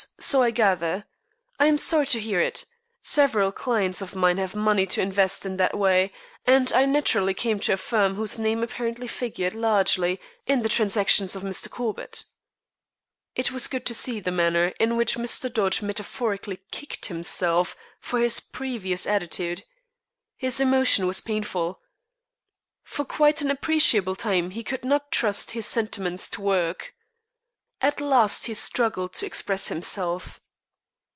So 0.19 0.41
I 0.43 0.49
gather. 0.51 1.05
I 1.59 1.65
am 1.67 1.77
sorry 1.79 2.05
to 2.07 2.19
hear 2.19 2.39
it. 2.39 2.65
Several 3.03 3.51
clients 3.51 4.01
of 4.01 4.15
mine 4.15 4.37
have 4.37 4.55
money 4.55 4.85
to 4.87 5.01
invest 5.01 5.45
in 5.45 5.57
that 5.57 5.77
way, 5.77 6.11
and 6.45 6.71
I 6.73 6.85
naturally 6.85 7.33
came 7.35 7.59
to 7.61 7.73
a 7.73 7.77
firm 7.77 8.15
whose 8.15 8.39
name 8.39 8.63
apparently 8.63 9.07
figured 9.07 9.53
largely 9.53 10.19
in 10.47 10.61
the 10.63 10.69
transactions 10.69 11.35
of 11.35 11.43
Mr. 11.43 11.69
Corbett." 11.69 12.23
It 13.35 13.51
was 13.51 13.67
good 13.67 13.85
to 13.87 13.93
see 13.93 14.19
the 14.19 14.31
manner 14.31 14.67
in 14.79 14.95
which 14.97 15.17
Mr. 15.17 15.51
Dodge 15.53 15.81
metaphorically 15.83 16.61
kicked 16.71 17.07
himself 17.07 17.75
for 17.99 18.19
his 18.19 18.39
previous 18.39 19.05
attitude. 19.05 19.65
His 20.37 20.59
emotion 20.59 21.05
was 21.07 21.19
painful. 21.21 21.79
For 22.83 23.05
quite 23.05 23.41
an 23.41 23.51
appreciable 23.51 24.15
time 24.15 24.51
he 24.51 24.63
could 24.63 24.83
not 24.85 25.11
trust 25.11 25.51
his 25.51 25.65
sentiments 25.67 26.27
to 26.31 26.41
words. 26.41 26.85
At 27.83 27.99
last 27.99 28.45
he 28.45 28.53
struggled 28.53 29.11
to 29.13 29.25
express 29.25 29.69
himself. 29.69 30.39